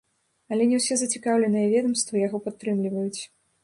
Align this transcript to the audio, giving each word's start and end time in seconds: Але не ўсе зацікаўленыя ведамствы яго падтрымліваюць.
Але 0.55 0.63
не 0.71 0.79
ўсе 0.79 0.97
зацікаўленыя 1.03 1.71
ведамствы 1.77 2.27
яго 2.27 2.37
падтрымліваюць. 2.51 3.21